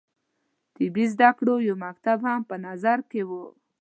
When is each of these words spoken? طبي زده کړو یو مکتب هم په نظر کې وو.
طبي 0.75 1.05
زده 1.13 1.29
کړو 1.37 1.55
یو 1.67 1.75
مکتب 1.85 2.19
هم 2.27 2.41
په 2.49 2.55
نظر 2.65 2.97
کې 3.09 3.21
وو. 3.29 3.43